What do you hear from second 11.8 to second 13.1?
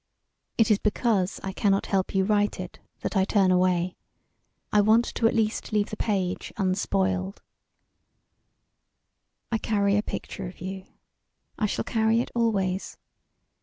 carry it always.